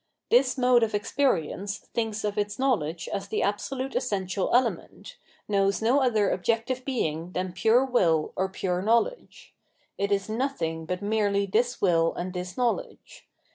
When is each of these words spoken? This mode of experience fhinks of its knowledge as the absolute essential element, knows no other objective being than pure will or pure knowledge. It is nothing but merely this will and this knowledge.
This 0.31 0.57
mode 0.57 0.81
of 0.81 0.95
experience 0.95 1.87
fhinks 1.93 2.25
of 2.25 2.35
its 2.35 2.57
knowledge 2.57 3.07
as 3.13 3.27
the 3.27 3.43
absolute 3.43 3.95
essential 3.95 4.49
element, 4.51 5.15
knows 5.47 5.79
no 5.79 6.01
other 6.01 6.31
objective 6.31 6.83
being 6.83 7.33
than 7.33 7.53
pure 7.53 7.85
will 7.85 8.33
or 8.35 8.49
pure 8.49 8.81
knowledge. 8.81 9.53
It 9.99 10.11
is 10.11 10.27
nothing 10.27 10.85
but 10.87 11.03
merely 11.03 11.45
this 11.45 11.81
will 11.81 12.15
and 12.15 12.33
this 12.33 12.57
knowledge. 12.57 13.27